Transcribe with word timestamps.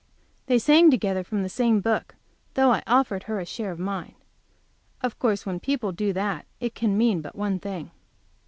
They 0.47 0.57
sang 0.57 0.89
together 0.89 1.23
from 1.23 1.43
the 1.43 1.47
same 1.47 1.79
book, 1.79 2.15
though 2.55 2.71
I 2.71 2.81
offered 2.87 3.25
her 3.25 3.39
a 3.39 3.45
share 3.45 3.69
of 3.69 3.77
mine. 3.77 4.15
Of 5.01 5.19
course, 5.19 5.45
when 5.45 5.59
people 5.59 5.91
do 5.91 6.11
that 6.11 6.47
it 6.59 6.73
can 6.73 6.97
mean 6.97 7.21
but 7.21 7.35
one 7.35 7.59
thing. 7.59 7.91